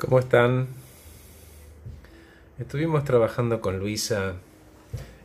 ¿Cómo 0.00 0.18
están? 0.18 0.68
Estuvimos 2.58 3.04
trabajando 3.04 3.60
con 3.60 3.78
Luisa 3.78 4.36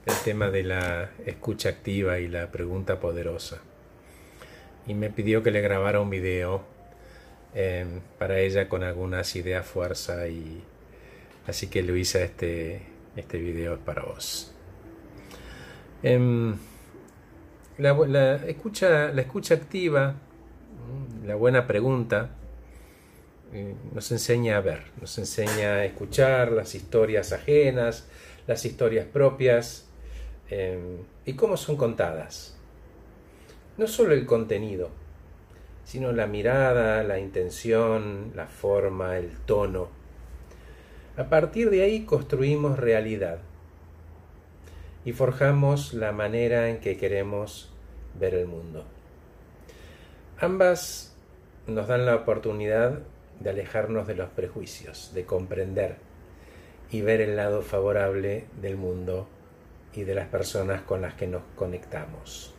el 0.05 0.13
tema 0.25 0.50
de 0.50 0.63
la 0.63 1.11
escucha 1.25 1.69
activa 1.69 2.19
y 2.19 2.27
la 2.27 2.51
pregunta 2.51 3.00
poderosa. 3.00 3.61
Y 4.85 4.93
me 4.93 5.09
pidió 5.09 5.43
que 5.43 5.51
le 5.51 5.61
grabara 5.61 6.01
un 6.01 6.09
video 6.09 6.66
eh, 7.53 7.85
para 8.20 8.39
ella 8.39 8.68
con 8.68 8.84
algunas 8.84 9.34
ideas 9.38 9.65
fuerza 9.65 10.27
y 10.27 10.61
así 11.47 11.67
que 11.67 11.81
Luisa 11.81 12.21
este, 12.21 12.81
este 13.15 13.37
video 13.37 13.75
es 13.75 13.79
para 13.79 14.03
vos. 14.03 14.53
Em, 16.03 16.57
la, 17.77 18.35
escucha, 18.45 19.13
la 19.13 19.21
escucha 19.21 19.53
activa, 19.53 20.15
la 21.25 21.35
buena 21.35 21.65
pregunta, 21.65 22.31
eh, 23.54 23.75
nos 23.93 24.12
enseña 24.12 24.57
a 24.57 24.62
ver, 24.62 24.84
nos 25.00 25.18
enseña 25.18 25.76
a 25.76 25.86
escuchar 25.86 26.52
las 26.52 26.76
historias 26.76 27.31
ajenas, 27.31 28.08
las 28.48 28.66
historias 28.66 29.05
propias 29.05 29.88
em, 30.49 30.98
y 31.26 31.34
cómo 31.34 31.58
son 31.58 31.77
contadas. 31.77 32.58
No 33.77 33.88
solo 33.88 34.13
el 34.13 34.26
contenido, 34.26 34.89
sino 35.84 36.12
la 36.12 36.27
mirada, 36.27 37.03
la 37.03 37.20
intención, 37.20 38.31
la 38.36 38.48
forma, 38.48 39.17
el 39.17 39.31
tono. 39.45 39.89
A 41.17 41.30
partir 41.30 41.70
de 41.70 41.84
ahí 41.84 42.05
construimos 42.05 42.77
realidad 42.80 43.39
y 45.05 45.14
forjamos 45.14 45.94
la 45.94 46.12
manera 46.12 46.70
en 46.70 46.80
que 46.80 46.98
queremos 46.98 47.72
ver 48.20 48.34
el 48.34 48.48
mundo. 48.48 48.86
Ambas 50.39 51.16
nos 51.67 51.88
dan 51.88 52.05
la 52.05 52.16
oportunidad 52.16 53.00
de 53.39 53.49
alejarnos 53.49 54.07
de 54.07 54.16
los 54.16 54.30
prejuicios, 54.30 55.12
de 55.13 55.25
comprender 55.25 55.98
y 56.91 57.02
ver 57.02 57.21
el 57.21 57.36
lado 57.36 57.61
favorable 57.61 58.45
del 58.61 58.78
mundo 58.78 59.28
y 59.94 60.03
de 60.03 60.16
las 60.16 60.28
personas 60.28 60.81
con 60.81 61.02
las 61.02 61.14
que 61.16 61.28
nos 61.28 61.44
conectamos. 61.56 62.53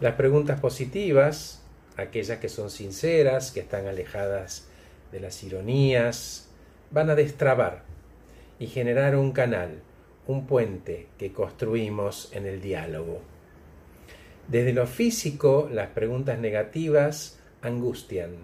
Las 0.00 0.14
preguntas 0.14 0.60
positivas, 0.60 1.62
aquellas 1.96 2.38
que 2.38 2.48
son 2.48 2.70
sinceras, 2.70 3.50
que 3.50 3.60
están 3.60 3.86
alejadas 3.86 4.68
de 5.12 5.20
las 5.20 5.42
ironías, 5.42 6.48
van 6.90 7.10
a 7.10 7.14
destrabar 7.14 7.82
y 8.58 8.66
generar 8.66 9.16
un 9.16 9.32
canal 9.32 9.82
un 10.28 10.46
puente 10.46 11.06
que 11.16 11.32
construimos 11.32 12.30
en 12.32 12.46
el 12.46 12.60
diálogo. 12.60 13.22
Desde 14.46 14.74
lo 14.74 14.86
físico, 14.86 15.68
las 15.72 15.88
preguntas 15.88 16.38
negativas 16.38 17.40
angustian. 17.62 18.36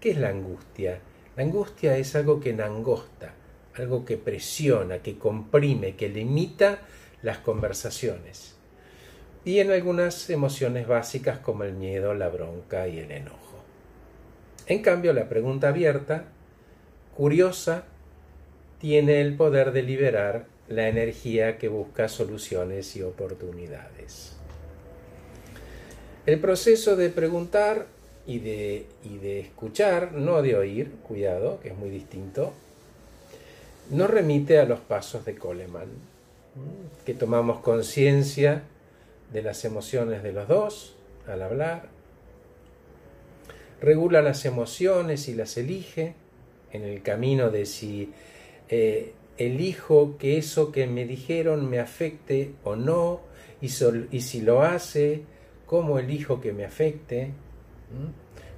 ¿Qué 0.00 0.12
es 0.12 0.16
la 0.16 0.30
angustia? 0.30 0.98
La 1.36 1.42
angustia 1.42 1.96
es 1.98 2.16
algo 2.16 2.40
que 2.40 2.54
nangosta, 2.54 3.34
algo 3.74 4.06
que 4.06 4.16
presiona, 4.16 4.98
que 4.98 5.18
comprime, 5.18 5.94
que 5.94 6.08
limita 6.08 6.80
las 7.22 7.38
conversaciones. 7.38 8.56
Y 9.44 9.58
en 9.58 9.70
algunas 9.70 10.30
emociones 10.30 10.86
básicas 10.86 11.38
como 11.38 11.64
el 11.64 11.74
miedo, 11.74 12.14
la 12.14 12.30
bronca 12.30 12.88
y 12.88 12.98
el 12.98 13.10
enojo. 13.10 13.62
En 14.66 14.80
cambio, 14.80 15.12
la 15.12 15.28
pregunta 15.28 15.68
abierta, 15.68 16.24
curiosa, 17.14 17.84
tiene 18.78 19.20
el 19.20 19.36
poder 19.36 19.72
de 19.72 19.82
liberar 19.82 20.46
la 20.68 20.88
energía 20.88 21.58
que 21.58 21.68
busca 21.68 22.08
soluciones 22.08 22.96
y 22.96 23.02
oportunidades. 23.02 24.36
El 26.24 26.40
proceso 26.40 26.96
de 26.96 27.10
preguntar 27.10 27.86
y 28.30 28.38
de, 28.38 28.86
y 29.02 29.18
de 29.18 29.40
escuchar, 29.40 30.12
no 30.12 30.40
de 30.40 30.54
oír, 30.54 30.92
cuidado, 31.02 31.58
que 31.58 31.70
es 31.70 31.76
muy 31.76 31.90
distinto, 31.90 32.52
nos 33.90 34.08
remite 34.08 34.60
a 34.60 34.66
los 34.66 34.78
pasos 34.78 35.24
de 35.24 35.34
Coleman, 35.34 35.88
que 37.04 37.12
tomamos 37.12 37.58
conciencia 37.58 38.62
de 39.32 39.42
las 39.42 39.64
emociones 39.64 40.22
de 40.22 40.30
los 40.30 40.46
dos 40.46 40.94
al 41.26 41.42
hablar, 41.42 41.88
regula 43.80 44.22
las 44.22 44.44
emociones 44.44 45.26
y 45.26 45.34
las 45.34 45.56
elige 45.56 46.14
en 46.70 46.84
el 46.84 47.02
camino 47.02 47.50
de 47.50 47.66
si 47.66 48.12
eh, 48.68 49.12
elijo 49.38 50.18
que 50.18 50.38
eso 50.38 50.70
que 50.70 50.86
me 50.86 51.04
dijeron 51.04 51.68
me 51.68 51.80
afecte 51.80 52.52
o 52.62 52.76
no, 52.76 53.22
y, 53.60 53.66
y 53.66 54.20
si 54.20 54.40
lo 54.40 54.62
hace, 54.62 55.24
cómo 55.66 55.98
elijo 55.98 56.40
que 56.40 56.52
me 56.52 56.64
afecte. 56.64 57.32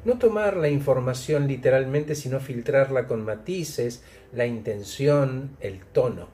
No 0.04 0.18
tomar 0.18 0.56
la 0.56 0.68
información 0.68 1.46
literalmente, 1.46 2.14
sino 2.14 2.40
filtrarla 2.40 3.06
con 3.06 3.24
matices, 3.24 4.02
la 4.32 4.46
intención, 4.46 5.56
el 5.60 5.84
tono. 5.84 6.28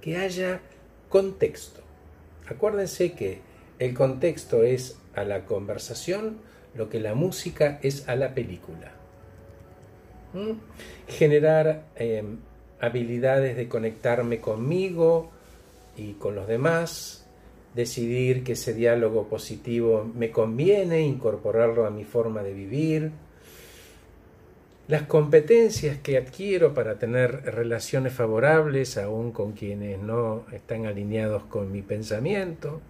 Que 0.00 0.16
haya 0.16 0.60
contexto. 1.08 1.80
Acuérdense 2.48 3.12
que 3.12 3.40
el 3.78 3.92
contexto 3.92 4.62
es 4.62 4.98
a 5.14 5.24
la 5.24 5.44
conversación 5.44 6.38
lo 6.76 6.88
que 6.88 7.00
la 7.00 7.14
música 7.14 7.78
es 7.82 8.08
a 8.08 8.16
la 8.16 8.34
película. 8.34 8.92
Generar 11.08 11.84
em, 11.96 12.38
habilidades 12.80 13.56
de 13.56 13.68
conectarme 13.68 14.38
conmigo 14.38 15.30
y 15.96 16.12
con 16.14 16.34
los 16.34 16.46
demás, 16.46 17.25
decidir 17.76 18.42
que 18.42 18.52
ese 18.52 18.72
diálogo 18.72 19.28
positivo 19.28 20.10
me 20.16 20.30
conviene, 20.30 21.02
incorporarlo 21.02 21.86
a 21.86 21.90
mi 21.90 22.04
forma 22.04 22.42
de 22.42 22.54
vivir, 22.54 23.12
las 24.88 25.02
competencias 25.02 25.98
que 25.98 26.16
adquiero 26.16 26.72
para 26.72 26.98
tener 26.98 27.42
relaciones 27.54 28.14
favorables 28.14 28.96
aún 28.96 29.30
con 29.30 29.52
quienes 29.52 30.00
no 30.00 30.46
están 30.52 30.86
alineados 30.86 31.42
con 31.44 31.70
mi 31.70 31.82
pensamiento. 31.82 32.80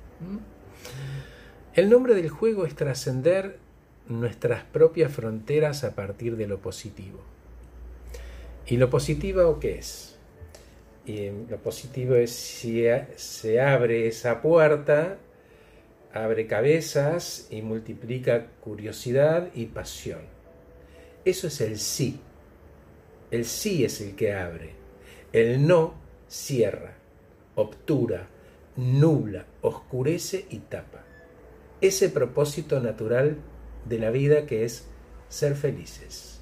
El 1.75 1.91
nombre 1.91 2.15
del 2.15 2.29
juego 2.29 2.65
es 2.65 2.77
trascender 2.77 3.59
nuestras 4.09 4.63
propias 4.63 5.11
fronteras 5.11 5.83
a 5.83 5.95
partir 5.95 6.37
de 6.37 6.47
lo 6.47 6.59
positivo. 6.59 7.19
¿Y 8.67 8.77
lo 8.77 8.89
positivo 8.89 9.59
qué 9.59 9.79
es? 9.79 10.16
Y 11.07 11.31
lo 11.49 11.59
positivo 11.59 12.17
es 12.17 12.33
si 12.33 12.85
se 13.15 13.61
abre 13.61 14.09
esa 14.09 14.43
puerta, 14.43 15.19
abre 16.13 16.49
cabezas 16.49 17.47
y 17.51 17.63
multiplica 17.63 18.47
curiosidad 18.61 19.51
y 19.55 19.67
pasión. 19.67 20.23
Eso 21.25 21.47
es 21.47 21.61
el 21.61 21.79
sí. 21.79 22.21
El 23.31 23.45
sí 23.45 23.85
es 23.85 24.01
el 24.01 24.17
que 24.17 24.33
abre. 24.33 24.75
El 25.33 25.67
no 25.67 25.95
cierra, 26.29 26.95
obtura, 27.55 28.29
nubla, 28.77 29.47
oscurece 29.63 30.47
y 30.51 30.59
tapa. 30.59 31.05
Ese 31.81 32.09
propósito 32.09 32.81
natural 32.81 33.37
de 33.85 33.99
la 33.99 34.11
vida 34.11 34.47
que 34.47 34.65
es 34.65 34.89
ser 35.29 35.55
felices. 35.55 36.36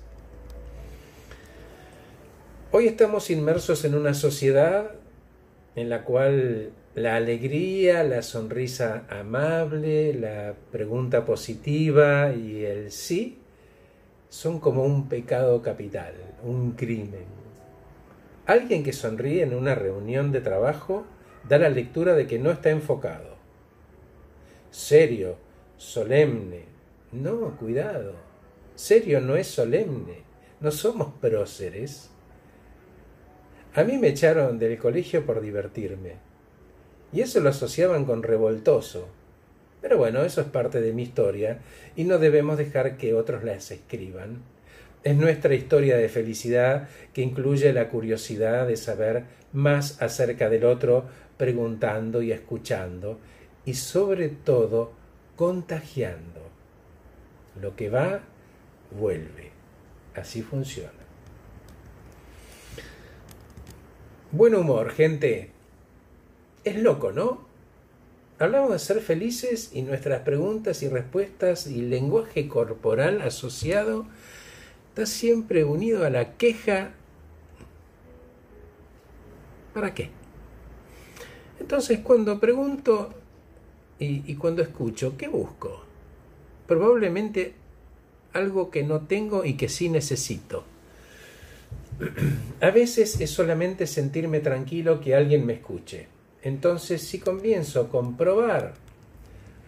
Hoy 2.77 2.89
estamos 2.89 3.31
inmersos 3.31 3.85
en 3.85 3.95
una 3.95 4.15
sociedad 4.15 4.91
en 5.77 5.89
la 5.89 6.03
cual 6.03 6.73
la 6.97 7.15
alegría, 7.15 8.03
la 8.03 8.21
sonrisa 8.21 9.07
amable, 9.09 10.13
la 10.13 10.57
pregunta 10.73 11.25
positiva 11.25 12.33
y 12.35 12.65
el 12.65 12.91
sí 12.91 13.39
son 14.29 14.59
como 14.59 14.83
un 14.83 15.09
pecado 15.09 15.63
capital, 15.63 16.15
un 16.43 16.73
crimen. 16.73 17.27
Alguien 18.45 18.83
que 18.83 18.93
sonríe 18.93 19.45
en 19.45 19.55
una 19.55 19.77
reunión 19.77 20.33
de 20.33 20.41
trabajo 20.41 21.07
da 21.49 21.59
la 21.59 21.69
lectura 21.69 22.17
de 22.17 22.27
que 22.27 22.41
no 22.41 22.51
está 22.51 22.71
enfocado. 22.71 23.37
Serio, 24.73 25.37
solemne. 25.77 26.65
No, 27.13 27.57
cuidado. 27.57 28.15
Serio 28.75 29.21
no 29.21 29.37
es 29.37 29.47
solemne. 29.47 30.25
No 30.59 30.73
somos 30.73 31.13
próceres. 31.21 32.11
A 33.77 33.83
mí 33.83 33.99
me 33.99 34.09
echaron 34.09 34.61
del 34.61 34.79
colegio 34.79 35.27
por 35.27 35.41
divertirme. 35.41 36.13
Y 37.13 37.23
eso 37.23 37.41
lo 37.41 37.49
asociaban 37.51 38.05
con 38.05 38.23
revoltoso. 38.23 39.09
Pero 39.81 39.99
bueno, 39.99 40.23
eso 40.23 40.41
es 40.41 40.47
parte 40.47 40.81
de 40.81 40.93
mi 40.93 41.03
historia 41.03 41.59
y 41.97 42.05
no 42.05 42.19
debemos 42.19 42.57
dejar 42.57 42.97
que 42.97 43.15
otros 43.15 43.43
las 43.43 43.73
escriban. 43.73 44.43
Es 45.03 45.17
nuestra 45.17 45.55
historia 45.55 45.97
de 45.97 46.09
felicidad 46.09 46.89
que 47.13 47.23
incluye 47.23 47.73
la 47.73 47.89
curiosidad 47.89 48.67
de 48.67 48.77
saber 48.77 49.25
más 49.53 50.01
acerca 50.01 50.49
del 50.49 50.65
otro, 50.65 51.05
preguntando 51.37 52.23
y 52.23 52.33
escuchando, 52.33 53.19
y 53.65 53.75
sobre 53.75 54.29
todo 54.29 54.93
contagiando. 55.37 56.41
Lo 57.61 57.77
que 57.77 57.91
va, 57.91 58.21
vuelve. 58.99 59.51
Así 60.15 60.43
funciona. 60.43 61.04
Buen 64.35 64.57
humor, 64.57 64.91
gente. 64.91 65.51
Es 66.65 66.83
loco, 66.83 67.13
¿no? 67.13 67.47
Hablamos 68.41 68.73
de 68.73 68.81
ser 68.81 69.01
felices 69.01 69.71
y 69.73 69.83
nuestras 69.83 70.23
preguntas 70.23 70.83
y 70.83 70.89
respuestas 70.89 71.69
y 71.69 71.83
lenguaje 71.83 72.49
corporal 72.49 73.23
asociado 73.23 74.07
está 74.89 75.07
siempre 75.07 75.63
unido 75.63 76.05
a 76.05 76.11
la 76.11 76.33
queja. 76.37 76.95
¿Para 79.73 79.95
qué? 79.95 80.11
Entonces 81.61 82.01
cuando 82.01 82.41
pregunto 82.41 83.15
y, 84.01 84.29
y 84.29 84.35
cuando 84.35 84.63
escucho, 84.63 85.17
¿qué 85.17 85.29
busco? 85.29 85.85
Probablemente 86.67 87.55
algo 88.33 88.73
que 88.73 88.83
no 88.83 89.03
tengo 89.03 89.45
y 89.45 89.55
que 89.55 89.69
sí 89.69 89.89
necesito. 89.89 90.65
A 92.61 92.71
veces 92.71 93.21
es 93.21 93.31
solamente 93.31 93.87
sentirme 93.87 94.41
tranquilo 94.41 95.01
que 95.01 95.15
alguien 95.15 95.47
me 95.47 95.55
escuche. 95.55 96.09
Entonces, 96.43 97.03
si 97.03 97.19
comienzo 97.19 97.81
a 97.81 97.89
comprobar, 97.89 98.75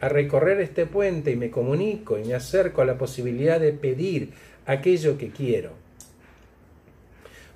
a 0.01 0.09
recorrer 0.09 0.61
este 0.61 0.87
puente 0.87 1.31
y 1.31 1.37
me 1.37 1.51
comunico 1.51 2.19
y 2.19 2.25
me 2.25 2.35
acerco 2.35 2.83
a 2.83 2.85
la 2.85 2.99
posibilidad 2.99 3.61
de 3.61 3.73
pedir 3.73 4.33
aquello 4.67 5.17
que 5.17 5.31
quiero, 5.31 5.73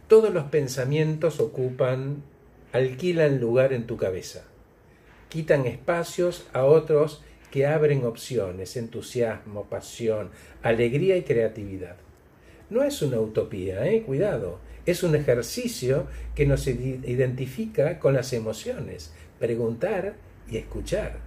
todos 0.08 0.32
los 0.32 0.44
pensamientos 0.44 1.38
ocupan, 1.38 2.22
alquilan 2.72 3.40
lugar 3.40 3.72
en 3.72 3.86
tu 3.86 3.96
cabeza, 3.96 4.44
quitan 5.28 5.66
espacios 5.66 6.46
a 6.52 6.64
otros 6.64 7.22
que 7.50 7.66
abren 7.66 8.04
opciones, 8.04 8.76
entusiasmo, 8.76 9.64
pasión, 9.64 10.30
alegría 10.62 11.16
y 11.16 11.22
creatividad. 11.22 11.96
No 12.70 12.82
es 12.82 13.02
una 13.02 13.20
utopía, 13.20 13.84
¿eh? 13.86 14.02
cuidado, 14.02 14.60
es 14.86 15.02
un 15.02 15.14
ejercicio 15.14 16.06
que 16.34 16.46
nos 16.46 16.66
identifica 16.66 17.98
con 17.98 18.14
las 18.14 18.32
emociones. 18.32 19.12
Preguntar 19.38 20.14
y 20.48 20.56
escuchar. 20.56 21.18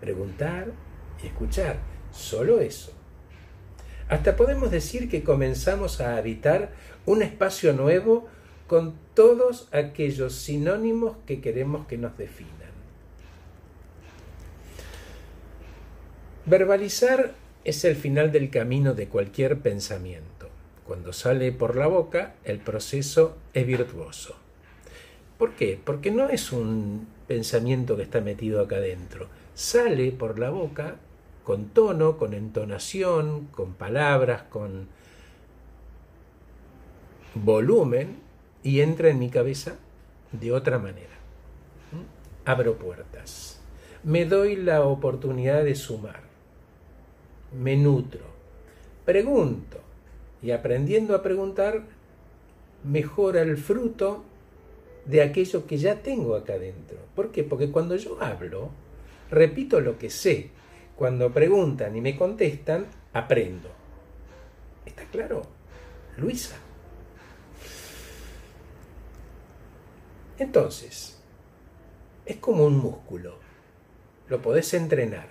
Preguntar 0.00 0.72
y 1.22 1.28
escuchar. 1.28 1.76
Solo 2.12 2.60
eso. 2.60 2.92
Hasta 4.08 4.36
podemos 4.36 4.70
decir 4.72 5.08
que 5.08 5.22
comenzamos 5.22 6.00
a 6.00 6.16
habitar 6.16 6.72
un 7.06 7.22
espacio 7.22 7.72
nuevo 7.72 8.26
con 8.66 8.94
todos 9.14 9.68
aquellos 9.72 10.34
sinónimos 10.34 11.16
que 11.26 11.40
queremos 11.40 11.86
que 11.86 11.96
nos 11.96 12.16
definan. 12.18 12.50
Verbalizar 16.46 17.34
es 17.64 17.84
el 17.84 17.94
final 17.94 18.32
del 18.32 18.50
camino 18.50 18.94
de 18.94 19.08
cualquier 19.08 19.58
pensamiento. 19.58 20.39
Cuando 20.90 21.12
sale 21.12 21.52
por 21.52 21.76
la 21.76 21.86
boca, 21.86 22.34
el 22.42 22.58
proceso 22.58 23.36
es 23.54 23.64
virtuoso. 23.64 24.34
¿Por 25.38 25.52
qué? 25.52 25.80
Porque 25.84 26.10
no 26.10 26.28
es 26.28 26.50
un 26.50 27.06
pensamiento 27.28 27.96
que 27.96 28.02
está 28.02 28.20
metido 28.20 28.60
acá 28.60 28.78
adentro. 28.78 29.28
Sale 29.54 30.10
por 30.10 30.40
la 30.40 30.50
boca 30.50 30.96
con 31.44 31.66
tono, 31.66 32.16
con 32.16 32.34
entonación, 32.34 33.46
con 33.52 33.74
palabras, 33.74 34.42
con 34.50 34.88
volumen 37.36 38.16
y 38.64 38.80
entra 38.80 39.10
en 39.10 39.20
mi 39.20 39.30
cabeza 39.30 39.76
de 40.32 40.50
otra 40.50 40.80
manera. 40.80 41.14
Abro 42.44 42.74
puertas. 42.78 43.60
Me 44.02 44.24
doy 44.24 44.56
la 44.56 44.82
oportunidad 44.82 45.62
de 45.62 45.76
sumar 45.76 46.22
me 47.52 47.76
nutro, 47.76 48.24
pregunto 49.04 49.89
y 50.42 50.50
aprendiendo 50.52 51.14
a 51.14 51.22
preguntar 51.22 51.82
mejora 52.84 53.42
el 53.42 53.56
fruto 53.56 54.24
de 55.04 55.22
aquello 55.22 55.66
que 55.66 55.78
ya 55.78 56.02
tengo 56.02 56.34
acá 56.34 56.54
adentro. 56.54 56.98
¿Por 57.14 57.30
qué? 57.32 57.44
Porque 57.44 57.70
cuando 57.70 57.96
yo 57.96 58.22
hablo, 58.22 58.70
repito 59.30 59.80
lo 59.80 59.98
que 59.98 60.10
sé. 60.10 60.50
Cuando 60.96 61.32
preguntan 61.32 61.96
y 61.96 62.00
me 62.00 62.16
contestan, 62.16 62.86
aprendo. 63.12 63.70
¿Está 64.84 65.04
claro? 65.04 65.42
Luisa. 66.16 66.56
Entonces, 70.38 71.20
es 72.26 72.36
como 72.36 72.64
un 72.64 72.78
músculo. 72.78 73.38
Lo 74.28 74.40
podés 74.40 74.72
entrenar 74.74 75.28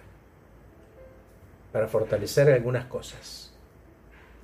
para 1.71 1.87
fortalecer 1.87 2.51
algunas 2.51 2.85
cosas, 2.85 3.48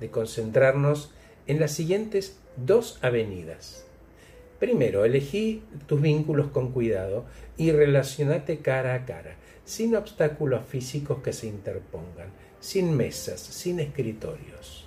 de 0.00 0.10
concentrarnos 0.10 1.12
en 1.46 1.60
las 1.60 1.72
siguientes 1.72 2.38
dos 2.56 2.98
avenidas. 3.02 3.86
Primero, 4.58 5.04
elegí 5.04 5.62
tus 5.86 6.00
vínculos 6.00 6.48
con 6.48 6.72
cuidado 6.72 7.26
y 7.56 7.72
relacionate 7.72 8.58
cara 8.60 8.94
a 8.94 9.04
cara, 9.04 9.36
sin 9.64 9.94
obstáculos 9.96 10.66
físicos 10.66 11.22
que 11.22 11.32
se 11.32 11.46
interpongan, 11.46 12.30
sin 12.60 12.96
mesas, 12.96 13.40
sin 13.40 13.80
escritorios. 13.80 14.86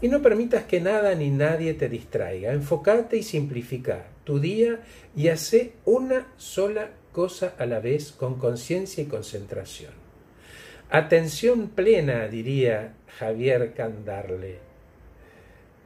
Y 0.00 0.08
no 0.08 0.22
permitas 0.22 0.64
que 0.64 0.80
nada 0.80 1.14
ni 1.14 1.30
nadie 1.30 1.74
te 1.74 1.88
distraiga. 1.88 2.52
Enfocate 2.52 3.16
y 3.16 3.22
simplifica 3.22 4.06
tu 4.24 4.38
día 4.38 4.80
y 5.16 5.28
hace 5.28 5.72
una 5.84 6.32
sola 6.36 6.90
cosa 7.12 7.54
a 7.58 7.66
la 7.66 7.80
vez 7.80 8.12
con 8.12 8.38
conciencia 8.38 9.02
y 9.02 9.06
concentración. 9.06 10.07
Atención 10.90 11.68
plena, 11.68 12.28
diría 12.28 12.94
Javier 13.18 13.74
Candarle, 13.74 14.56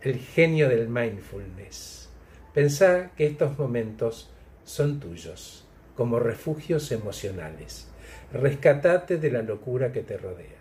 el 0.01 0.21
genio 0.21 0.69
del 0.69 0.89
mindfulness. 0.89 2.09
Pensá 2.55 3.11
que 3.17 3.27
estos 3.27 3.59
momentos 3.59 4.31
son 4.63 5.01
tuyos, 5.01 5.67
como 5.97 6.21
refugios 6.21 6.93
emocionales. 6.93 7.89
Rescatate 8.33 9.19
de 9.19 9.33
la 9.33 9.43
locura 9.43 9.91
que 9.91 10.03
te 10.03 10.17
rodea. 10.19 10.61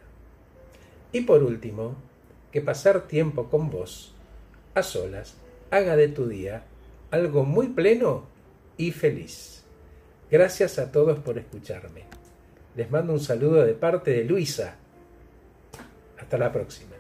Y 1.12 1.22
por 1.22 1.44
último, 1.44 1.98
que 2.52 2.62
pasar 2.62 3.08
tiempo 3.08 3.48
con 3.48 3.70
vos, 3.70 4.16
a 4.74 4.82
solas, 4.82 5.36
haga 5.70 5.96
de 5.96 6.08
tu 6.08 6.28
día 6.28 6.64
algo 7.12 7.44
muy 7.44 7.68
pleno 7.68 8.26
y 8.76 8.92
feliz. 8.92 9.66
Gracias 10.32 10.80
a 10.80 10.92
todos 10.92 11.20
por 11.20 11.38
escucharme. 11.38 12.21
Les 12.76 12.90
mando 12.90 13.14
un 13.14 13.20
saludo 13.20 13.66
de 13.66 13.74
parte 13.74 14.12
de 14.12 14.24
Luisa. 14.24 14.76
Hasta 16.18 16.38
la 16.38 16.52
próxima. 16.52 16.91